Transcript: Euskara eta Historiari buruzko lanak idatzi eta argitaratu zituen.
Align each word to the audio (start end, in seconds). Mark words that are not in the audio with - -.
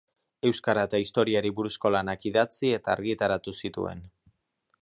Euskara 0.49 0.85
eta 0.89 1.01
Historiari 1.03 1.51
buruzko 1.59 1.93
lanak 1.97 2.27
idatzi 2.31 2.75
eta 2.81 2.95
argitaratu 2.97 3.55
zituen. 3.63 4.07